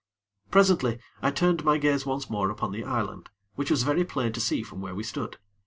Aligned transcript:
Presently, 0.49 0.97
I 1.21 1.29
turned 1.29 1.63
my 1.63 1.77
gaze 1.77 2.07
once 2.07 2.27
more 2.27 2.49
upon 2.49 2.71
the 2.71 2.83
island, 2.83 3.29
which 3.53 3.69
was 3.69 3.83
very 3.83 4.03
plain 4.03 4.33
to 4.33 4.41
see 4.41 4.63
from 4.63 4.81
where 4.81 4.95
we 4.95 5.03
stood. 5.03 5.37